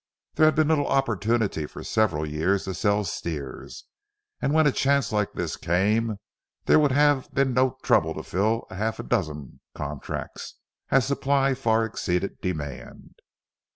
[0.33, 3.83] There had been little opportunity for several years to sell steers,
[4.41, 6.15] and when a chance like this came,
[6.65, 10.55] there would have been no trouble to fill half a dozen contracts,
[10.89, 13.19] as supply far exceeded demand.